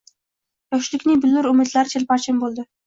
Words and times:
Yoshlikning 0.77 1.21
billur 1.27 1.51
umidlari 1.53 1.97
chilparchin 1.97 2.45
bo‘ldi. 2.47 2.71